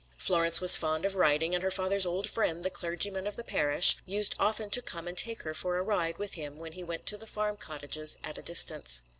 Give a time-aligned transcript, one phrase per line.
[0.17, 3.97] Florence was fond of riding, and her father's old friend, the clergyman of the parish,
[4.03, 7.05] used often to come and take her for a ride with him when he went
[7.05, 9.03] to the farm cottages at a distance.